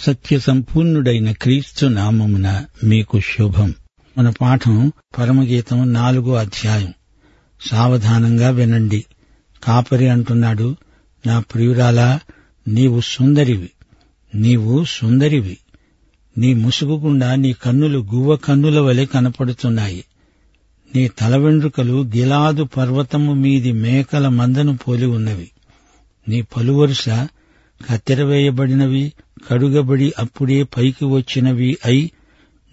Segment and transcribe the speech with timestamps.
[0.00, 3.74] సత్య సంపూర్ణుడైన క్రీస్తు నామమున మీకు శుభం.
[4.18, 6.94] మన పాఠం పరమగీతం నాలుగో అధ్యాయం.
[7.70, 9.04] సావధానంగా వినండి.
[9.64, 10.76] కాపరి అంటున్నాడు
[11.26, 12.20] నా ప్రియురాలా
[12.68, 13.70] నీవు సుందరివి.
[14.34, 15.58] నీవు సుందరివి.
[16.38, 20.04] నీ ముసుగుకుండా నీ కన్నులు గువ్వ కన్నుల వలె కనపడుతున్నాయి.
[20.96, 25.50] నీ తల వెండ్రుకలు గిలాదు పర్వతము మీది మేకల మందను పోలి ఉన్నవి.
[26.28, 27.08] నీ పలువరుస
[27.90, 29.12] కత్తెరవేయబడినవి
[29.48, 32.10] కడుగబడి అప్పుడే పైకి వచ్చినవి అయి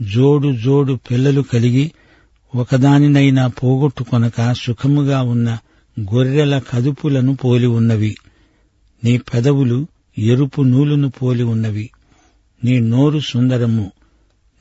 [0.01, 1.91] జోడు జోడు పిల్లలు కలిగి
[2.55, 5.57] ఒకదానినైనా పోగొట్టుకొనక సుఖముగా ఉన్న
[5.99, 8.15] గొర్రెల కదుపులను పోలి ఉన్నవి.
[9.03, 11.89] నీ పెదవులు ఎరుపు నూలును పోలి ఉన్నవి.
[12.63, 13.91] నీ నోరు సుందరము.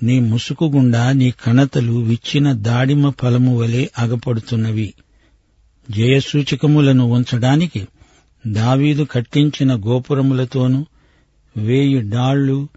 [0.02, 4.94] నీ ముసుకుగుండా నీ కణతలు విచ్చిన దాడిమ ఫలము వలె అగపడుతున్నవి.
[5.90, 7.88] జయసూచకములను ఉంచడానికి
[8.46, 10.86] దావీదు కట్టించిన గోపురములతోనూ
[11.56, 12.68] వేయి డాళ్ళు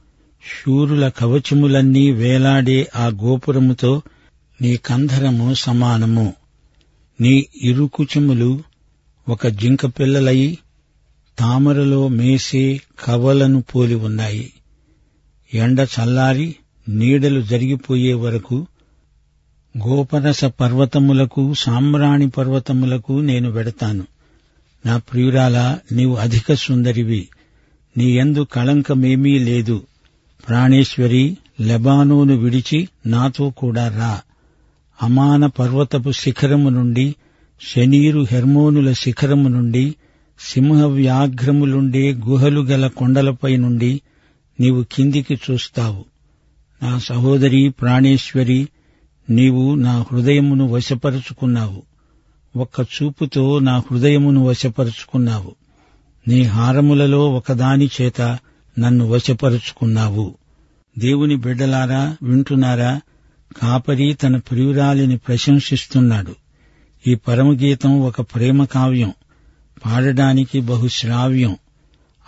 [0.42, 4.02] శూరుల కవచములన్నీ వేలాడే ఆ గోపురముతో
[4.62, 6.34] నీ కంధరము సమానము.
[7.22, 8.64] నీ ఇరుకుచములు
[9.30, 10.58] ఒక జింక పిల్లలై
[11.40, 14.54] తామరలో మేసే కవలను పోలి ఉన్నాయి.
[15.54, 16.56] ఎండ చల్లారి
[16.90, 18.68] నీడలు జరిగిపోయే వరకు
[19.78, 24.08] గోపరస పర్వతములకు సామ్రాణి పర్వతములకు నేను వెడతాను.
[24.86, 27.28] నా ప్రియురాలా నీవు అధిక సుందరివి.
[28.00, 29.82] నీ ఎందు కళంకమేమీ లేదు.
[30.48, 34.22] ప్రాణేశ్వరి లెబానోను విడిచి నాతో కూడా రా.
[35.04, 37.16] అమాన పర్వతపు శిఖరము నుండి
[37.62, 39.96] శనీరు హెర్మోనుల శిఖరము నుండి
[40.40, 44.02] సింహ వ్యాఘ్రములుండే గుహలు గల కొండలపై నుండి
[44.60, 46.06] నీవు కిందికి చూస్తావు.
[46.84, 48.68] నా సహోదరి ప్రాణేశ్వరి
[49.30, 51.82] నీవు నా హృదయమును వశపరుచుకున్నావు.
[52.56, 55.59] ఒక్క చూపుతో నా హృదయమును వశపరుచుకున్నావు.
[56.28, 58.22] నీ హారములలో ఒకదాని చేత
[58.80, 60.36] నన్ను వశపరుచుకున్నావు.
[61.00, 63.02] దేవుని బిడ్డలారా వింటున్నారా?
[63.62, 66.36] కాపరి తన ప్రియురాలిని ప్రశంసిస్తున్నాడు.
[67.08, 69.14] ఈ పరమగీతం ఒక ప్రేమ కావ్యం.
[69.86, 71.58] పాడడానికి బహుశ్రావ్యం.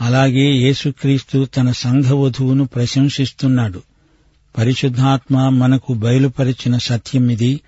[0.02, 3.82] అలాగే యేసుక్రీస్తు తన సంఘవధువును ప్రశంసిస్తున్నాడు.
[4.58, 7.62] పరిశుద్ధాత్మ మనకు బయలుపరిచిన సత్యమిది.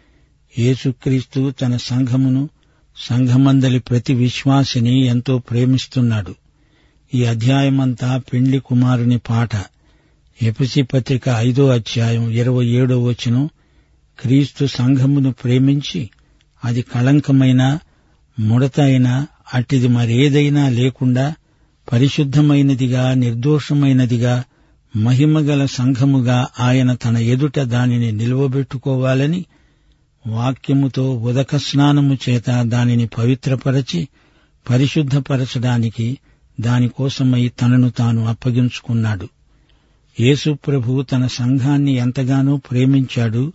[0.59, 2.49] యేసుక్రీస్తు తన సంఘమును
[2.97, 6.35] సంఘమందలి ప్రతి విశ్వాసిని ఎంతో ప్రేమిస్తున్నాడు.
[7.13, 9.49] ఈ అధ్యాయమంతా పెండ్లి కుమారుని పాట.
[10.41, 13.49] ఎపిసి పత్రిక ఐదో అధ్యాయం ఇరవై ఏడో వచనం.
[14.19, 16.09] క్రీస్తు సంఘమును ప్రేమించి
[16.65, 17.79] అది కళంకమైన
[18.39, 21.33] ముడత అయినా అట్టిది మరేదైనా లేకుండా
[21.91, 24.43] పరిశుద్ధమైనదిగా నిర్దోషమైనదిగా
[24.95, 29.45] మహిమగల సంఘముగా ఆయన తన ఎదుట దానిని నిలువబెట్టుకోవాలని
[30.27, 34.07] వాక్యముతో ఉదక స్నానము చేత దానిని పవిత్రపరచి
[34.69, 36.17] పరిశుద్ధపరచడానికి
[36.59, 39.29] దానికోసమై తనను తాను అప్పగించుకున్నాడు.
[40.19, 43.53] యేసుప్రభు తన సంఘాన్ని ఎంతగానో ప్రేమించాడు.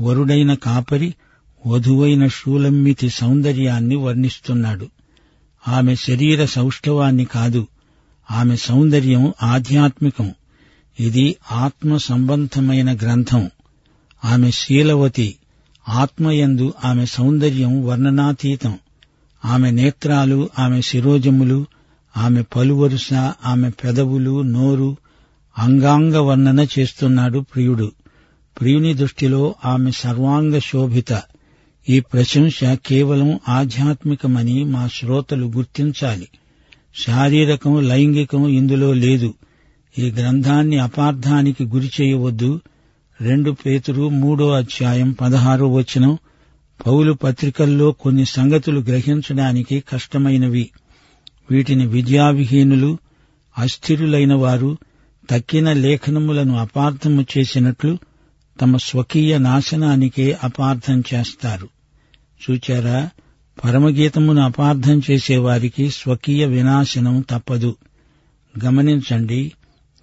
[0.00, 1.14] వరుడైన కాపరి
[1.66, 4.88] వధువైన షూలమ్మితి సౌందర్యాన్ని వర్ణిస్తున్నాడు.
[5.68, 7.66] ఆమె శరీర సౌష్ఠవాన్ని కాదు
[8.30, 10.34] ఆమె సౌందర్యం ఆధ్యాత్మికం.
[11.00, 13.50] ఇది ఆత్మ సంబంధమైన గ్రంథం.
[14.24, 15.34] ఆమె శీలవతి
[15.88, 18.78] ఆత్మయందు ఆమె సౌందర్యం వర్ణనాతీతం.
[19.44, 21.66] ఆమె నేత్రాలు ఆమె శిరోజములు
[22.16, 23.12] ఆమె పలువరుస
[23.46, 24.96] ఆమె పెదవులు నోరు
[25.58, 27.92] అంగాంగ వర్ణన చేస్తున్నాడు ప్రియుడు.
[28.60, 31.22] ప్రియుని దృష్టిలో ఆమె సర్వాంగ శోభిత.
[31.88, 36.28] ఈ ప్రశంస కేవలం ఆధ్యాత్మికమని మా శ్రోతలు గుర్తించాలి.
[37.06, 39.34] శారీరకం లైంగికం ఇందులో లేదు.
[39.98, 42.60] ఈ గ్రంథాన్ని అపార్థానికి గురి చేయవద్దు.
[43.22, 46.18] రెండు పేతురు మూడో అధ్యాయం పదహారో వచనం.
[46.86, 50.70] పౌలు పత్రికల్లో కొన్ని సంగతులు గ్రహించడానికి కష్టమైనవి.
[51.50, 52.98] వీటిని విద్యావిహీనులు
[53.58, 54.78] అస్థిరులైన వారు
[55.30, 57.98] తక్కిన లేఖనములను అపార్థము చేసినట్లు
[58.60, 61.68] తమ స్వకీయ నాశనానికే అపార్థం చేస్తారు.
[62.50, 63.10] చూచారా?
[63.64, 67.76] పరమగీతమును అపార్థం చేసేవారికి స్వకీయ వినాశనం తప్పదు.
[68.64, 69.52] గమనించండి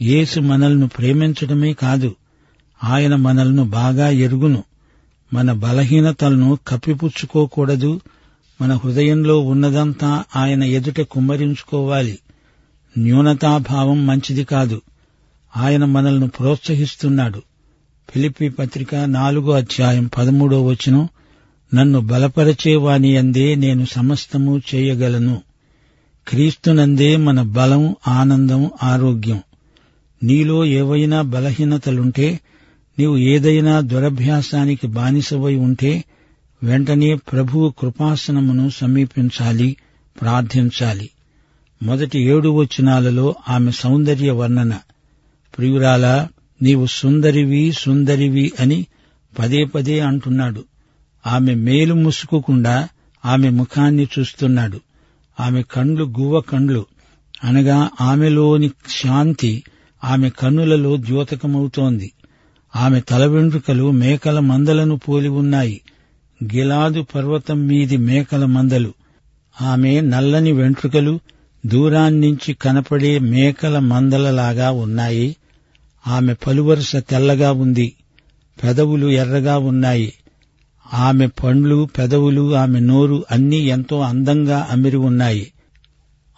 [0.01, 2.15] యేసు మనల్ని ప్రేమించడమే కాదు
[2.83, 4.63] ఆయన మనల్ని బాగా ఎరుగును.
[5.33, 8.01] మన బలహీనతలను కప్పిపుచ్చుకోకూడదు.
[8.61, 12.19] మన హృదయంలో ఉన్నదంతా ఆయన ఎదుట కుమ్మరించుకోవాలి.
[12.97, 14.81] న్యూనతాభావం మంచిది కాదు.
[15.57, 17.41] ఆయన మనల్ని ప్రోత్సహిస్తున్నాడు.
[18.13, 21.09] ఫిలిపి పత్రిక నాలుగో అధ్యాయం పదమూడో వచనం
[21.73, 25.41] నన్ను బలపరచేవాని అందే నేను సమస్తము చేయగలను.
[26.27, 29.39] క్రీస్తునందే మన బలం ఆనందం ఆరోగ్యం.
[30.23, 32.39] నీలో ఏవైనా బలహీనతలుంటే
[32.99, 36.03] నీవు ఏదైనా దురభ్యాసానికి బానిసవై ఉంటే
[36.63, 39.75] వెంటనే ప్రభువు కృపాసనమును సమీపించాలి
[40.21, 41.09] ప్రార్థించాలి.
[41.83, 44.79] మొదటి ఏడు వచనాలలో ఆమె సౌందర్య వర్ణన.
[45.57, 46.29] ప్రియురాలా
[46.61, 48.85] నీవు సుందరివి సుందరివి అని
[49.39, 50.63] పదే పదే అంటున్నాడు.
[51.27, 52.89] ఆమె మేలు ముసుకుకుండా
[53.25, 54.79] ఆమె ముఖాన్ని చూస్తున్నాడు.
[55.39, 56.85] ఆమె కండ్లు గువ్వ కండ్లు
[57.43, 59.63] అనగా ఆమెలోని శాంతి
[60.03, 62.11] ఆమె కన్నులలో ద్యోతకమవుతోంది.
[62.75, 65.81] ఆమె తల వెంట్రుకలు మేకల మందలను పోలి ఉన్నాయి.
[66.43, 68.93] గిలాదు పర్వతం మీది మేకల మందలు.
[69.61, 71.19] ఆమె నల్లని వెంట్రుకలు
[71.65, 75.35] దూరాన్నించి కనపడే మేకల మందలలాగా ఉన్నాయి.
[76.07, 77.93] ఆమె పలువరుస తెల్లగా ఉంది.
[78.63, 80.13] పెదవులు ఎర్రగా ఉన్నాయి.
[80.93, 85.53] ఆమె పండ్లు పెదవులు ఆమె నోరు అన్నీ ఎంతో అందంగా అమిరి ఉన్నాయి.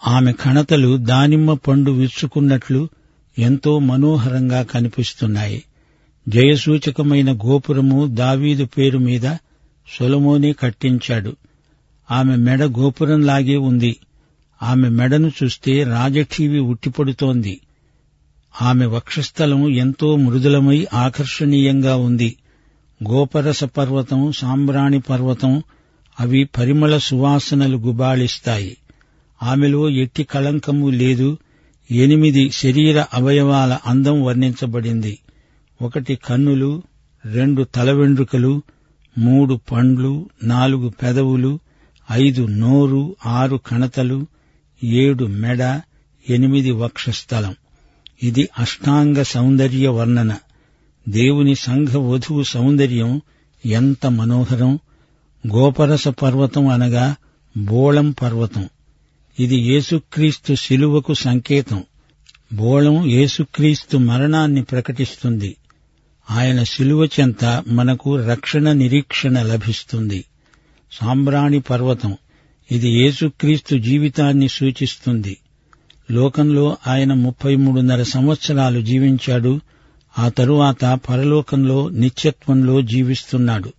[0.06, 2.88] ఆమె కణతలు దానిమ్మ పండు విచ్చుకున్నట్లు
[3.38, 5.62] ఎంతో మనోహరంగా కనిపిస్తున్నాయి.
[6.28, 9.34] జయసూచకమైన గోపురము దావీదు పేరు మీద
[9.98, 11.36] సొలమోనే కట్టించాడు.
[12.10, 13.96] ఆమె మెడ గోపురంలాగే ఉంది.
[14.62, 17.60] ఆమె మెడను చూస్తే రాజఠీవి ఉట్టిపడుతోంది.
[18.62, 22.36] ఆమె వక్షస్థలం ఎంతో మృదులమై ఆకర్షణీయంగా ఉంది.
[23.08, 25.62] గోపరస పర్వతం సాంబ్రాణి పర్వతం
[26.20, 28.76] అవి పరిమళ సువాసనలు గుబాళిస్తాయి.
[29.42, 31.38] ఆమెలో ఎట్టి కళంకము లేదు.
[31.90, 35.18] ఎనిమిది శరీర అవయవాల అందం వర్ణించబడింది.
[35.82, 36.82] ఒకటి కన్నులు
[37.24, 38.62] రెండు తల వెండ్రుకలు
[39.18, 41.58] మూడు పండ్లు నాలుగు పెదవులు
[42.12, 44.26] ఐదు నోరు ఆరు కణతలు
[44.84, 45.80] ఏడు మెడ
[46.30, 47.54] ఎనిమిది వక్షస్థలం.
[48.22, 50.36] ఇది అష్టాంగ సౌందర్య వర్ణన.
[51.08, 53.20] దేవుని సంఘ వధువు సౌందర్యం
[53.66, 54.78] ఎంత మనోహరం.
[55.46, 57.16] గోపరస పర్వతం అనగా
[57.56, 58.68] బోళం పర్వతం.
[59.38, 61.82] ఇది యేసుక్రీస్తు శిలువకు సంకేతం.
[62.52, 65.56] బోళం యేసుక్రీస్తు మరణాన్ని ప్రకటిస్తుంది.
[66.30, 70.24] ఆయన శిలువ చెంత మనకు రక్షణ నిరీక్షణ లభిస్తుంది.
[70.92, 72.16] సాంబ్రాణి పర్వతం
[72.70, 75.36] ఇది యేసుక్రీస్తు జీవితాన్ని సూచిస్తుంది.
[76.10, 79.60] లోకంలో ఆయన ముప్పై మూడున్నర సంవత్సరాలు జీవించాడు.
[80.18, 83.72] ఆ తరువాత పరలోకంలో నిత్యత్వంలో జీవిస్తున్నాడు.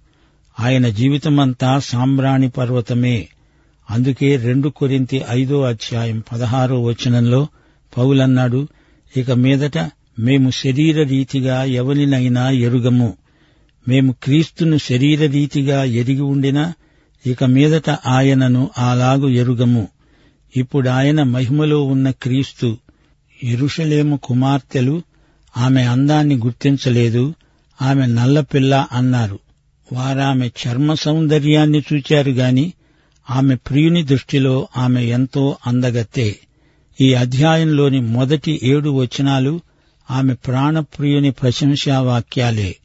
[0.60, 3.28] ఆయన జీవితమంతా సాంబ్రాణి పర్వతమే.
[3.90, 7.48] అందుకే రెండు కొరింతి ఐదో అధ్యాయం పదహారో వచనంలో
[7.98, 8.68] పౌలన్నాడు
[9.18, 9.78] ఇక మీదట
[10.20, 13.14] మేము శరీర రీతిగా ఎవరినైనా ఎరుగము.
[13.88, 16.74] మేము క్రీస్తును శరీర రీతిగా ఎరిగి ఉండినా
[17.26, 19.88] ఇక మీదట ఆయనను అలాగు ఎరుగము.
[20.58, 22.78] ఇప్పుడు ఆయన మహిమలో ఉన్న క్రీస్తు
[23.44, 25.02] ఎరుషలేము కుమార్తెలు
[25.58, 27.34] ఆమె అందాన్ని గుర్తించలేదు.
[27.82, 29.40] ఆమె నల్లపిల్ల అన్నారు.
[29.94, 32.74] వారామె చర్మ సౌందర్యాన్ని చూచారు గాని
[33.30, 36.40] ఆమె ప్రియుని దృష్టిలో ఆమె ఎంతో అందగత్తే.
[37.02, 39.60] ఈ అధ్యాయంలోని మొదటి ఏడు వచనాలు
[40.12, 42.76] ఆమె ప్రాణప్రియుని ప్రశంసావాక్యాలే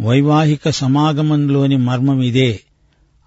[0.00, 2.60] వైవాహిక సమాగమంలోని మర్మం ఇదే.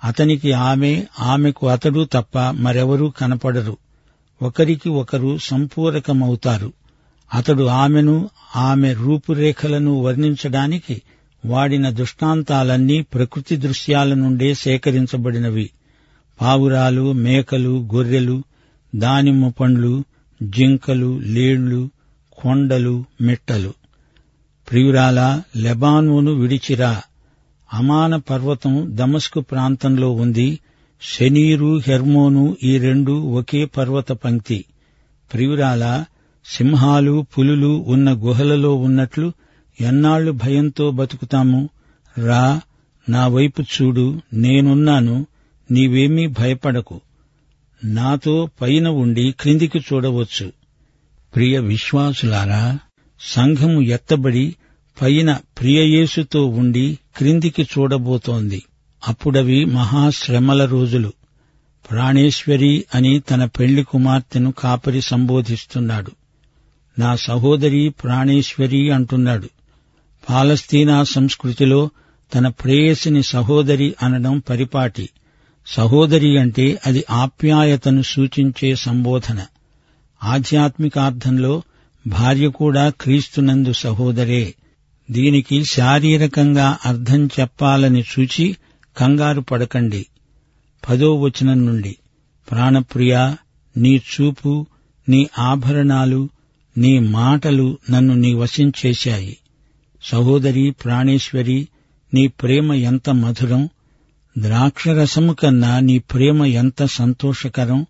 [0.04, 3.78] అతనికి ఆమె ఆమెకు అతడు తప్ప మరెవరూ కనపడరు.
[4.42, 6.74] ఒకరికి ఒకరు సంపూరకమవుతారు.
[7.34, 11.02] అతడు ఆమెను ఆమె రూపురేఖలను వర్ణించడానికి
[11.46, 15.70] వాడిన దృష్టాంతాలన్నీ ప్రకృతి దృశ్యాల నుండే సేకరించబడినవి.
[16.42, 18.44] పావురాలు మేకలు గొర్రెలు
[18.96, 20.04] దానిమ్మ పండ్లు
[20.44, 21.90] జింకలు లేళ్ళు
[22.40, 23.74] కొండలు మిట్టలు.
[24.72, 27.02] ప్రియురాలా లెబానోను విడిచిరా.
[27.74, 30.60] అమాన పర్వతం దమస్కు ప్రాంతంలో ఉంది.
[31.02, 34.66] శనీరు హెర్మోను ఈ రెండు ఒకే పర్వత పంక్తి.
[35.34, 36.06] ప్రియురాలా
[36.46, 39.34] సింహాలు పులులు ఉన్న గుహలలో ఉన్నట్లు
[39.82, 41.70] ఎన్నాళ్ళు భయంతో బతుకుతాము?
[42.18, 42.62] రా
[43.10, 45.26] నా వైపు చూడు నేనున్నాను
[45.72, 47.02] నీవేమీ భయపడకు.
[47.84, 50.59] నాతో పైన ఉండి క్రిందికి చూడవచ్చు.
[51.36, 52.80] ప్రియ విశ్వాసులారా
[53.20, 54.56] సంఘము ఎత్తబడి
[55.02, 58.64] పైన ప్రియయేసుతో ఉండి క్రిందికి చూడబోతోంది.
[59.08, 61.14] అప్పుడవి మహాశ్రమల రోజులు.
[61.92, 66.12] ప్రాణేశ్వరి అని తన పెళ్ళి కుమార్తెను కాపరి సంబోధిస్తున్నాడు.
[67.00, 69.50] నా సహోదరి ప్రాణేశ్వరి అంటున్నాడు.
[70.30, 71.90] పాలస్తీనా సంస్కృతిలో
[72.36, 75.10] తన ప్రేయసిని సహోదరి అనడం పరిపాటి.
[75.68, 79.46] సహోదరి అంటే అది ఆప్యాయతను సూచించే సంబోధన.
[80.24, 81.62] ఆధ్యాత్మికార్థంలో
[82.08, 84.54] భార్య కూడా క్రీస్తునందు సహోదరే.
[85.12, 88.58] దీనికి శారీరకంగా అర్థం చెప్పాలని చూచి
[88.98, 90.06] కంగారు పడకండి.
[90.90, 91.96] పదో వచనం నుండి
[92.52, 93.36] ప్రాణప్రియ
[93.78, 94.66] నీ చూపు
[95.10, 96.30] నీ ఆభరణాలు
[96.78, 99.38] నీ మాటలు నన్ను నీ వశం చేశాయి.
[100.04, 101.68] సహోదరి ప్రాణేశ్వరి
[102.14, 103.70] నీ ప్రేమ ఎంత మధురం.
[104.38, 107.86] ద్రాక్షరసము కన్నా నీ ప్రేమ ఎంత సంతోషకరం.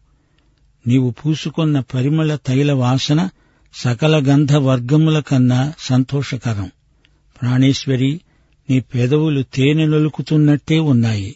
[0.87, 3.29] నీవు పూసుకున్న పరిమళ తైల వాసన
[3.73, 6.71] సకల గంధ వర్గముల కన్నా సంతోషకరం.
[7.41, 8.21] ప్రాణేశ్వరి
[8.69, 11.35] నీ పెదవులు తేనె నొలుకుతున్నట్టే ఉన్నాయి.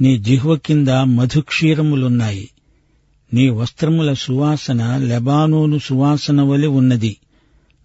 [0.00, 2.48] నీ జిహ్వ కింద మధుక్షీరములున్నాయి.
[3.34, 7.16] నీ వస్త్రముల సువాసన లెబానోను సువాసన వలె ఉన్నది.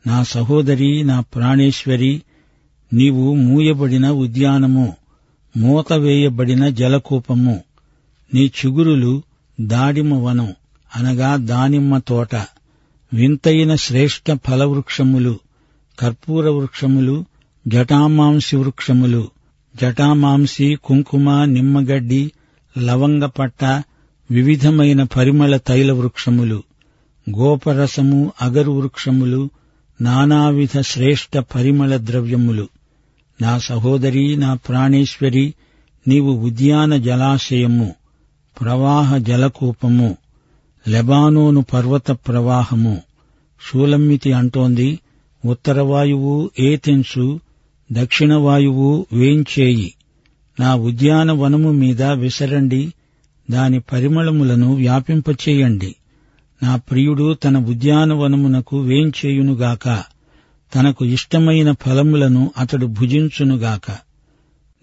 [0.07, 2.21] నా సహోదరి నా ప్రాణేశ్వరి
[2.93, 4.95] నీవు మూయబడిన ఉద్యానము
[5.57, 7.63] మూత వేయబడిన జలకూపము.
[8.33, 9.23] నీ చిగురులు
[9.61, 10.53] దాడిమ వనం.
[10.95, 12.35] అనగా దానిమ్మ తోట.
[13.13, 15.39] వింతైన శ్రేష్ఠ ఫలవృక్షములు
[15.99, 17.25] కర్పూర వృక్షములు
[17.67, 19.27] జటామాంసి వృక్షములు.
[19.81, 22.31] జటామాంసి కుంకుమ నిమ్మగడ్డి
[22.77, 23.83] లవంగపట్ట
[24.31, 26.63] వివిధమైన పరిమళ తైల వృక్షములు.
[27.29, 29.49] గోపరసము అగరు వృక్షములు
[30.01, 32.67] నానావిధ శ్రేష్ఠ పరిమళ ద్రవ్యములు.
[33.41, 35.53] నా సహోదరి నా ప్రాణేశ్వరి
[36.07, 37.95] నీవు ఉద్యాన జలాశయము
[38.61, 40.17] ప్రవాహ జలకూపము.
[40.87, 43.01] లెబానోను పర్వత ప్రవాహము.
[43.61, 44.99] షూలమ్మితి అంటోంది
[45.45, 47.39] ఉత్తర వాయువు దక్షిణవాయువు
[47.91, 49.93] దక్షిణ వాయువు వేంచేయి.
[50.59, 52.93] నా ఉద్యానవనము మీద విసరండి
[53.51, 55.95] దాని పరిమళములను వ్యాపింపచేయండి.
[56.63, 60.03] నా ప్రియుడు తన ఉద్యానవనమునకు వేంచేయునుగాక.
[60.75, 63.97] తనకు ఇష్టమైన ఫలములను అతడు భుజించునుగాక.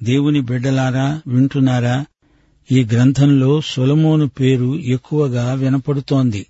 [0.02, 2.04] దేవుని బిడ్డలారా వింటున్నారా?
[2.70, 6.46] ఈ గ్రంథంలో సొలమోను పేరు ఎక్కువగా వినపడుతోంది.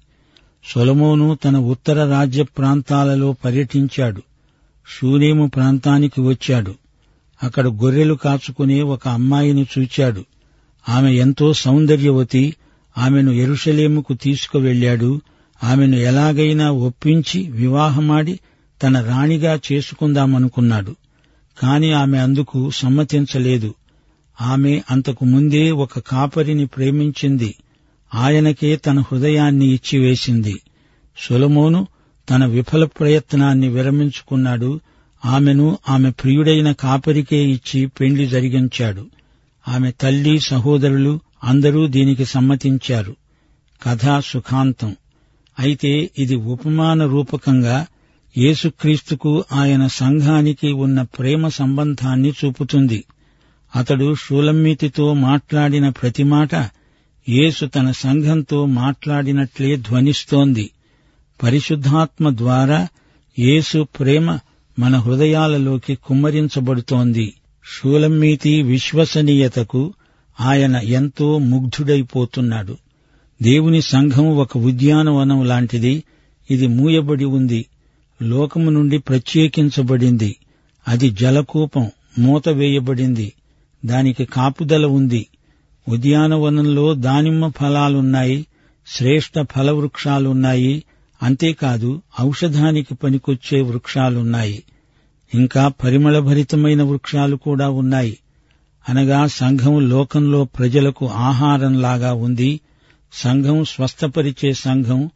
[0.74, 4.22] సొలమోను తన ఉత్తర రాజ్య ప్రాంతాలలో పర్యటించాడు.
[4.88, 6.74] షూనేము ప్రాంతానికి వచ్చాడు.
[7.42, 10.24] అక్కడ గొర్రెలు కాచుకునే ఒక అమ్మాయిని చూచాడు.
[10.88, 12.56] ఆమె ఎంతో సౌందర్యవతి
[12.98, 15.20] ఆమెను ఎరుషలేముకు తీసుకువెళ్ళాడు
[15.64, 18.40] ఆమెను ఎలాగైనా ఒప్పించి వివాహమాడి
[18.82, 20.96] తన రాణిగా చేసుకుందామనుకున్నాడు.
[21.62, 23.74] కాని ఆమె అందుకు సమ్మతించలేదు.
[24.42, 27.54] ఆమె అంతకు ముందే ఒక కాపరిని ప్రేమించింది.
[28.14, 30.60] ఆయనకే తన హృదయాన్ని ఇచ్చివేసింది
[31.28, 31.86] సొలమోను
[32.30, 34.80] తన విఫల ప్రయత్నాన్ని విరమించుకున్నాడు.
[35.24, 39.06] ఆమెను ఆమె ప్రియుడైన కాపరికే ఇచ్చి పెండ్లి జరిగించాడు.
[39.68, 43.16] ఆమె తల్లి సహోదరులు అందరూ దీనికి సమ్మతించారు.
[43.82, 44.96] కథా సుఖాంతం.
[45.58, 47.86] అయితే ఇది ఉపమాన రూపకంగా
[48.38, 53.04] యేసుక్రీస్తుకు ఆయన సంఘానికి ఉన్న ప్రేమ సంబంధాన్ని చూపుతుంది.
[53.76, 56.54] అతడు షూలమ్మితితో మాట్లాడిన ప్రతి మాట
[57.28, 60.70] యేసు తన సంఘంతో మాట్లాడినట్లే ధ్వనిస్తోంది.
[61.42, 62.88] పరిశుద్ధాత్మ ద్వారా
[63.38, 64.38] యేసు ప్రేమ
[64.78, 67.34] మన హృదయాలలోకి కుమ్మరించబడుతోంది.
[67.64, 69.94] షూలమ్మీతి విశ్వసనీయతకు
[70.40, 72.76] ఆయన ఎంతో ముగ్ధుడైపోతున్నాడు.
[73.42, 76.02] దేవుని సంఘం ఒక ఉద్యానవనం లాంటిది.
[76.50, 77.66] ఇది మూయబడి ఉంది.
[78.22, 80.36] లోకము నుండి ప్రత్యేకించబడింది.
[80.88, 83.32] అది జలకూపం మూత వేయబడింది.
[83.84, 85.26] దానికి కాపుదల ఉంది.
[85.88, 88.46] ఉద్యానవనంలో దానిమ్మ ఫలాలున్నాయి
[88.86, 90.84] శ్రేష్ఠ ఫలవృక్షాలున్నాయి
[91.22, 94.62] అంతేకాదు ఔషధానికి పనికొచ్చే వృక్షాలున్నాయి.
[95.34, 98.18] ఇంకా పరిమళభరితమైన వృక్షాలు కూడా ఉన్నాయి.
[98.88, 102.60] అనగా సంఘం లోకంలో ప్రజలకు ఆహారంలాగా ఉంది.
[103.12, 105.10] సంఘం స్వస్థపరిచే సంఘం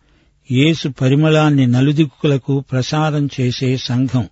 [0.50, 4.28] యేసు పరిమళాన్ని నలుదిక్కులకు ప్రసారం చేసే సంఘం.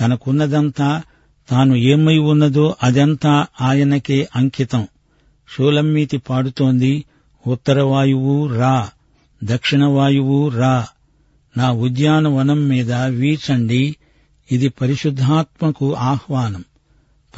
[0.00, 1.02] తనకున్నదంతా
[1.48, 4.88] తాను ఏమై ఉన్నదో అదంతా ఆయనకే అంకితం.
[5.56, 7.04] షోలమ్మీతి పాడుతోంది
[7.46, 8.90] ఉత్తర వాయువు రా
[9.44, 10.86] దక్షిణ వాయువు రా.
[11.56, 13.96] నా ఉద్యానవనం మీద వీచండి
[14.52, 16.64] ఇది పరిశుద్ధాత్మకు ఆహ్వానం.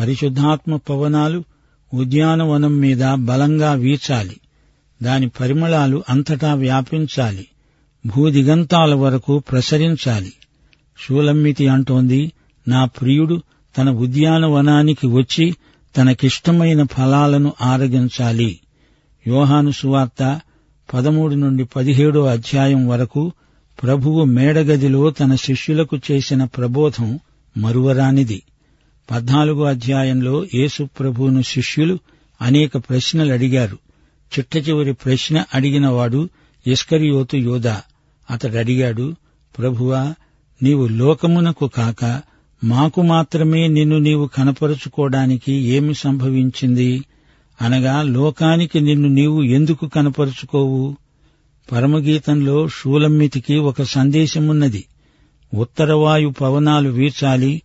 [0.00, 1.45] పరిశుద్ధాత్మ పవనాలు
[1.95, 4.37] ఉద్యానవనం మీద బలంగా వీచాలి.
[5.02, 7.47] దాని పరిమళాలు అంతటా వ్యాపించాలి.
[8.07, 10.33] భూదిగంతాల వరకు ప్రసరించాలి.
[10.99, 12.33] షూలమ్మితి అంటోంది
[12.69, 13.43] నా ప్రియుడు
[13.79, 15.57] తన ఉద్యానవనానికి వచ్చి
[15.97, 18.61] తనకిష్టమైన ఫలాలను ఆరగించాలి.
[19.27, 20.41] యోహాను సువార్త
[20.95, 23.33] పదమూడు నుండి పదిహేడో అధ్యాయం వరకు
[23.83, 27.19] ప్రభువు మేడగదిలో తన శిష్యులకు చేసిన ప్రబోధం
[27.57, 28.43] మరువరానిది.
[29.11, 31.99] పద్నాలుగో అధ్యాయంలో యేసు ప్రభువును శిష్యులు
[32.43, 33.79] అనేక ప్రశ్నలు అడిగారు
[34.33, 36.29] చిట్ట చివరి ప్రశ్న అడిగినవాడు
[36.67, 37.83] ఇస్కరియోతు యోధా.
[38.31, 39.15] అతడడిగాడు
[39.59, 40.15] ప్రభువా
[40.62, 42.23] నీవు లోకమునకు కాక
[42.64, 47.05] మాకు మాత్రమే నిన్ను నీవు కనపరుచుకోవడానికి ఏమి సంభవించింది?
[47.62, 50.97] అనగా లోకానికి నిన్ను నీవు ఎందుకు కనపరుచుకోవు?
[51.73, 54.85] పరమగీతంలో షూలమ్మితికి ఒక సందేశమున్నది.
[55.55, 57.62] ఉత్తరవాయు పవనాలు వీచాలి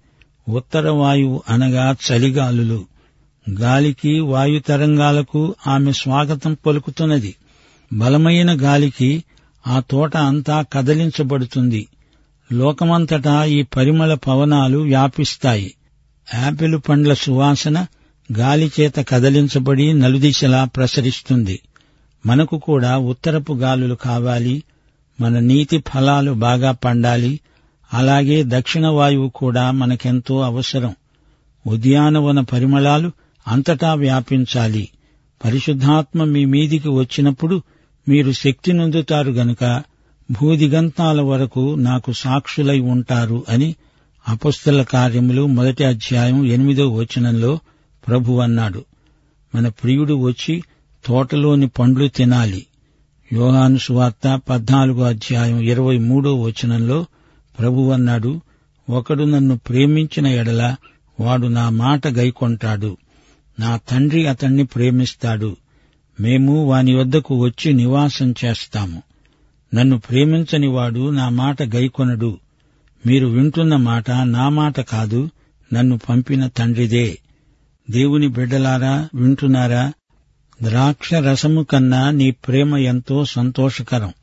[0.49, 2.85] ఉత్తర వాయువు అనగా చలిగాలులు.
[3.49, 7.35] గాలికి వాయు తరంగాలకు ఆమె స్వాగతం పలుకుతున్నది.
[7.93, 9.23] బలమైన గాలికి
[9.67, 11.87] ఆ తోట అంతా కదలించబడుతుంది.
[12.53, 15.73] లోకమంతటా ఈ పరిమళ పవనాలు వ్యాపిస్తాయి.
[16.33, 17.85] యాపిల్ పండ్ల సువాసన
[18.37, 21.59] గాలిచేత కదలించబడి నలుదిశలా ప్రసరిస్తుంది.
[22.25, 24.63] మనకు కూడా ఉత్తరపు గాలులు కావాలి.
[25.21, 27.39] మన నీతి ఫలాలు బాగా పండాలి.
[27.93, 30.95] అలాగే దక్షిణ వాయువు కూడా మనకెంతో అవసరం.
[31.67, 33.11] ఉద్యానవన పరిమళాలు
[33.47, 34.89] అంతటా వ్యాపించాలి.
[35.45, 37.61] పరిశుద్ధాత్మ మీ మీదికి వచ్చినప్పుడు
[38.09, 39.83] మీరు శక్తి నొందుతారు గనుక
[40.32, 43.75] భూదిగంతాల వరకు నాకు సాక్షులై ఉంటారు అని
[44.27, 47.60] అపస్తుల కార్యములు మొదటి అధ్యాయం ఎనిమిదో వచనంలో
[48.08, 48.86] ప్రభు అన్నాడు.
[49.55, 50.63] మన ప్రియుడు వచ్చి
[51.05, 52.65] తోటలోని పండ్లు తినాలి.
[53.34, 57.05] యోహాను సువార్త పద్నాలుగో అధ్యాయం ఇరవై మూడో వచనంలో
[57.60, 58.41] ప్రభు అన్నాడు
[58.89, 60.75] ఒకడు నన్ను ప్రేమించిన ఎడల
[61.20, 62.98] వాడు నా మాట గైకొంటాడు.
[63.60, 65.58] నా తండ్రి అతణ్ణి ప్రేమిస్తాడు.
[66.20, 69.01] మేము వాని వద్దకు వచ్చి నివాసం చేస్తాము.
[69.74, 72.38] నన్ను ప్రేమించని వాడు నా మాట గైకొనడు.
[73.05, 75.29] మీరు వింటున్న మాట నా మాట కాదు
[75.74, 77.19] నన్ను పంపిన తండ్రిదే.
[77.89, 79.93] దేవుని బిడ్డలారా వింటున్నారా?
[80.63, 84.13] ద్రాక్ష రసము కన్నా నీ ప్రేమ ఎంతో సంతోషకరం.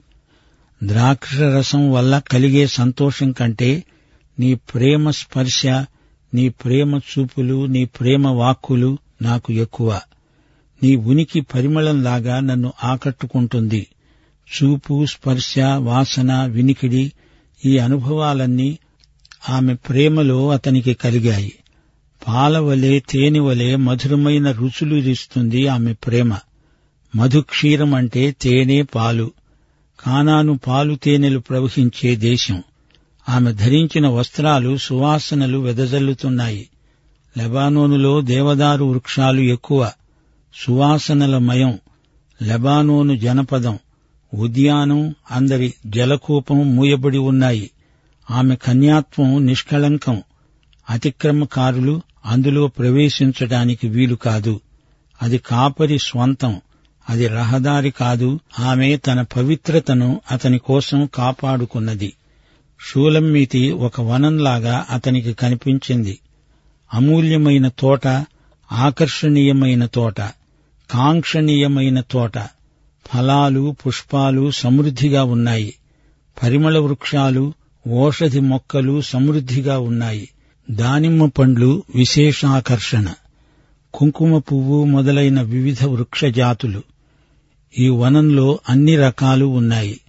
[0.85, 3.85] ద్రాక్ష రసం వల్ల కలిగే సంతోషం కంటే
[4.39, 5.67] నీ ప్రేమ స్పర్శ
[6.35, 10.01] నీ ప్రేమ చూపులు నీ ప్రేమ వాక్కులు నాకు ఎక్కువ.
[10.83, 13.87] నీ ఉనికి పరిమళంలాగా నన్ను ఆకట్టుకుంటుంది.
[14.49, 17.13] చూపు స్పర్శ వాసన వినికిడి
[17.65, 18.79] ఈ అనుభవాలన్నీ
[19.49, 21.53] ఆమె ప్రేమలో అతనికి కలిగాయి.
[22.29, 26.37] పాలవలే తేనెవలే మధురమైన రుచులు ఇస్తుంది ఆమె ప్రేమ.
[27.17, 29.31] మధుక్షీరం అంటే తేనె పాలు.
[30.01, 32.63] కానాను పాలు తేనెలు ప్రవహించే దేశం.
[33.29, 36.69] ఆమె ధరించిన వస్త్రాలు సువాసనలు వెదజల్లుతున్నాయి.
[37.39, 39.91] లెబానోనులో దేవదారు వృక్షాలు ఎక్కువ.
[40.55, 41.79] సువాసనల మయం.
[42.43, 43.79] లెబానోను జనపదం.
[44.35, 47.71] ఉద్యానం అందరి జలకూపం మూయబడి ఉన్నాయి.
[48.31, 50.23] ఆమె కన్యాత్వం నిష్కళంకం.
[50.91, 54.61] అతిక్రమకారులు అందులో ప్రవేశించడానికి వీలు కాదు.
[55.23, 56.61] అది కాపరి స్వంతం.
[57.11, 58.41] అది రహదారి కాదు.
[58.59, 62.13] ఆమె తన పవిత్రతను అతని కోసం కాపాడుకున్నది.
[62.89, 66.19] షూలమ్మీతి ఒక వనంలాగా అతనికి కనిపించింది.
[66.95, 68.07] అమూల్యమైన తోట
[68.73, 70.21] ఆకర్షణీయమైన తోట
[70.91, 72.39] కాంక్షణీయమైన తోట.
[73.07, 75.75] ఫలాలు పుష్పాలు సమృద్ధిగా ఉన్నాయి.
[76.43, 77.53] పరిమళ వృక్షాలు
[77.89, 80.29] ఓషధి మొక్కలు సమృద్ధిగా ఉన్నాయి.
[80.71, 83.15] దానిమ్మ పండ్లు విశేషాకర్షణ.
[83.95, 86.83] కుంకుమ పువ్వు మొదలైన వివిధ వృక్ష జాతులు.
[87.79, 90.01] ఈ వనంలో అన్ని రకాలు ఉన్నాయి.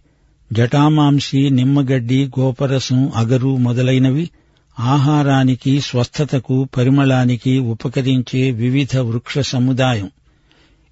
[0.53, 4.29] జటామాంసి నిమ్మగడ్డి గోపరసం అగరు మొదలైనవి
[4.79, 10.12] ఆహారానికి స్వస్థతకు పరిమళానికి ఉపకరించే వివిధ వృక్ష సముదాయం.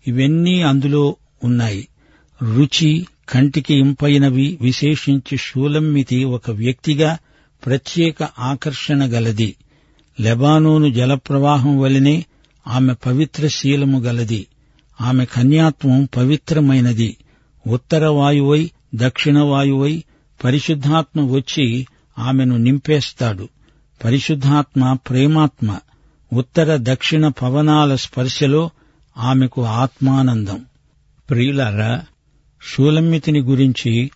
[0.07, 1.87] ఇవన్నీ అందులో ఉన్నాయి.
[2.55, 7.17] రుచి కంటికి ఇంపైనవి విశేషించి షూలమ్మితి ఒక వ్యక్తిగా
[7.65, 9.55] ప్రత్యేక ఆకర్షణ గలది.
[10.19, 12.25] లెబానోను జలప్రవాహం వలనే
[12.67, 14.47] ఆమె పవిత్ర శీలము గలది.
[15.01, 17.17] ఆమె కన్యాత్వం పవిత్రమైనది.
[17.67, 20.03] ఉత్తర వాయువై దక్షిణ వాయువై
[20.43, 21.87] పరిశుద్ధాత్మ వచ్చి
[22.19, 23.49] ఆమెను నింపేస్తాడు.
[24.03, 25.79] పరిశుద్ధాత్మ ప్రేమాత్మ.
[26.33, 28.69] ఉత్తర దక్షిణ పవనాల స్పర్శలో
[29.17, 30.65] ఆమెకు ఆత్మానందం.
[31.31, 32.01] ప్రియులారా
[32.61, 34.11] షూలమ్మితిని గురించి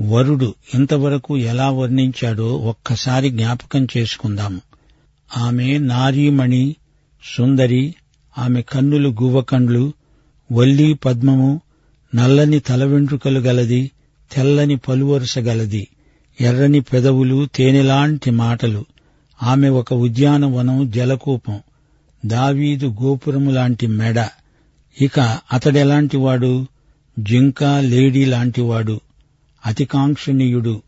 [0.00, 4.60] వరుడు ఇంతవరకు ఎలా వర్ణించాడో ఒక్కసారి జ్ఞాపకం చేసుకుందాము
[5.36, 6.76] ఆమె నారీమణి
[7.36, 7.94] సుందరి
[8.38, 9.92] ఆమె కన్నులు గువ్వకండ్లు
[10.52, 11.60] వల్లి పద్మము
[12.14, 13.90] నల్లని తల వెంట్రుకలు గలది
[14.32, 15.88] తెల్లని పలువరుస గలది
[16.40, 18.84] ఎర్రని పెదవులు తేనెలాంటి మాటలు.
[19.42, 21.60] ఆమె ఒక ఉద్యానవనం జలకూపం
[22.26, 24.28] దావీదు గోపురము లాంటి మెడ.
[25.00, 25.20] ఇక
[25.52, 26.66] అతడెలాంటివాడు
[27.18, 29.00] జింక లేడీ లాంటివాడు
[29.66, 30.82] అతికాంక్షణీయుడు.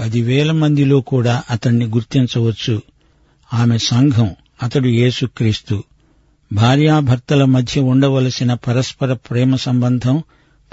[0.00, 2.82] పదివేల మందిలో కూడా అతన్ని గుర్తించవచ్చు.
[3.54, 5.82] ఆమె సంఘం అతడు యేసుక్రీస్తు.
[6.52, 10.22] భార్యాభర్తల మధ్య ఉండవలసిన పరస్పర ప్రేమ సంబంధం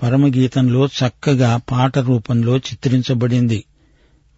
[0.03, 3.63] పరమగీతంలో చక్కగా పాట రూపంలో చిత్రించబడింది.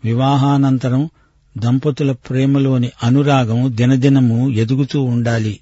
[0.05, 1.09] వివాహానంతరం
[1.57, 5.59] దంపతుల ప్రేమలోని అనురాగం దినదినము ఎదుగుతూ ఉండాలి.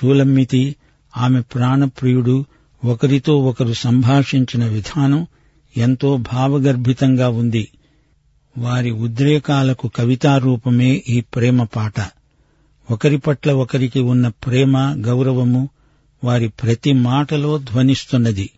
[0.00, 0.76] షూలమ్మితి
[1.16, 2.44] ఆమె ప్రాణప్రియుడు
[2.84, 5.26] ఒకరితో ఒకరు సంభాషించిన విధానం
[5.76, 7.68] ఎంతో భావగర్భితంగా ఉంది.
[8.58, 11.94] వారి ఉద్రేకాలకు కవితారూపమే ఈ ప్రేమ పాట.
[12.90, 15.68] ఒకరి పట్ల ఒకరికి ఉన్న ప్రేమ గౌరవము
[16.24, 18.50] వారి ప్రతి మాటలో ధ్వనిస్తున్నది.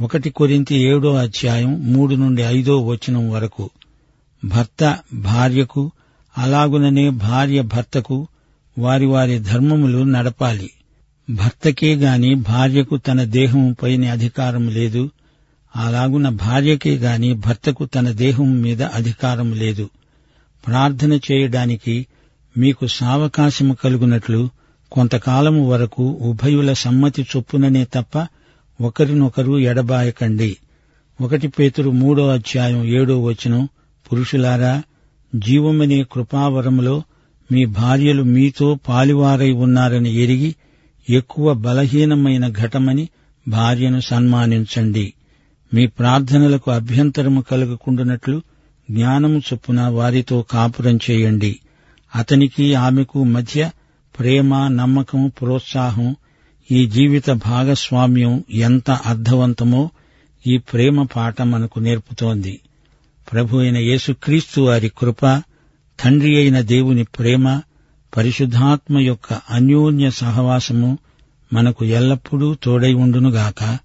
[0.00, 3.70] ఒకటి కొరింతి ఏడో అధ్యాయం మూడు నుండి ఐదో వచనం వరకు.
[4.44, 5.90] భర్త భార్యకు
[6.38, 8.28] అలాగుననే భార్య భర్తకు
[8.78, 10.70] వారి వారి ధర్మములు నడపాలి.
[11.32, 15.10] భర్తకే గాని భార్యకు తన దేహంపైన అధికారం లేదు.
[15.76, 19.90] అలాగున భార్యకే గాని భర్తకు తన దేహం మీద అధికారం లేదు.
[20.66, 22.06] ప్రార్థన చేయడానికి
[22.58, 24.50] మీకు సావకాశము కలుగునట్లు
[24.92, 28.26] కొంతకాలము వరకు ఉభయుల సమ్మతి చొప్పుననే తప్ప
[28.80, 30.56] ఒకరినొకరు ఎడబాయకండి.
[31.20, 33.68] ఒకటి పేతురు మూడో అధ్యాయం ఏడో వచనం.
[34.12, 34.82] పురుషులారా
[35.34, 37.02] జీవమనే కృపావరములో
[37.52, 40.54] మీ భార్యలు మీతో పాలివారై ఉన్నారని ఎరిగి
[41.10, 43.08] ఎక్కువ బలహీనమైన ఘటమని
[43.48, 45.12] భార్యను సన్మానించండి.
[45.74, 48.42] మీ ప్రార్థనలకు అభ్యంతరము కలుగుకుంటున్నట్లు
[48.90, 51.60] జ్ఞానము చొప్పున వారితో కాపురం చేయండి.
[52.16, 53.70] అతనికి ఆమెకు మధ్య
[54.18, 56.16] ప్రేమ నమ్మకం ప్రోత్సాహం
[56.72, 59.90] ఈ జీవిత భాగస్వామ్యం ఎంత అర్థవంతమో
[60.46, 62.60] ఈ ప్రేమ పాఠం మనకు నేర్పుతోంది.
[63.32, 65.42] ప్రభు అయిన యేసుక్రీస్తు వారి కృప
[66.04, 67.60] తండ్రి అయిన దేవుని ప్రేమ
[68.16, 70.98] పరిశుద్ధాత్మ యొక్క అన్యోన్య సహవాసము
[71.52, 73.78] మనకు ఎల్లప్పుడూ తోడై ఉండునుగాక.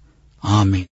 [0.44, 0.86] ఆమె